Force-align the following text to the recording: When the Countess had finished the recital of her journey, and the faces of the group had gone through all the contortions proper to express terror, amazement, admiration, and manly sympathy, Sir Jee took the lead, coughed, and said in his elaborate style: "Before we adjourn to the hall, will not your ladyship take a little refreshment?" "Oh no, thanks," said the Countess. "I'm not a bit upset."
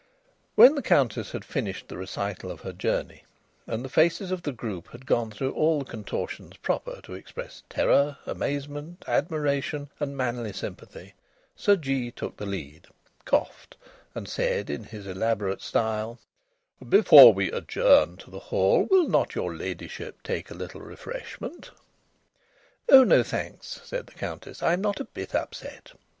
When 0.55 0.73
the 0.73 0.81
Countess 0.81 1.31
had 1.31 1.45
finished 1.45 1.87
the 1.87 1.95
recital 1.95 2.49
of 2.49 2.61
her 2.61 2.73
journey, 2.73 3.23
and 3.67 3.85
the 3.85 3.87
faces 3.87 4.31
of 4.31 4.41
the 4.41 4.51
group 4.51 4.87
had 4.89 5.05
gone 5.05 5.29
through 5.29 5.51
all 5.53 5.77
the 5.77 5.85
contortions 5.91 6.57
proper 6.57 7.01
to 7.03 7.13
express 7.13 7.61
terror, 7.69 8.17
amazement, 8.25 9.05
admiration, 9.07 9.91
and 9.99 10.17
manly 10.17 10.53
sympathy, 10.53 11.13
Sir 11.55 11.75
Jee 11.75 12.09
took 12.09 12.37
the 12.37 12.47
lead, 12.47 12.87
coughed, 13.25 13.77
and 14.15 14.27
said 14.27 14.71
in 14.71 14.85
his 14.85 15.05
elaborate 15.05 15.61
style: 15.61 16.17
"Before 16.89 17.31
we 17.31 17.51
adjourn 17.51 18.17
to 18.21 18.31
the 18.31 18.39
hall, 18.39 18.85
will 18.89 19.07
not 19.07 19.35
your 19.35 19.55
ladyship 19.55 20.23
take 20.23 20.49
a 20.49 20.55
little 20.55 20.81
refreshment?" 20.81 21.69
"Oh 22.89 23.03
no, 23.03 23.21
thanks," 23.21 23.79
said 23.83 24.07
the 24.07 24.13
Countess. 24.13 24.63
"I'm 24.63 24.81
not 24.81 24.99
a 24.99 25.03
bit 25.05 25.35
upset." 25.35 25.91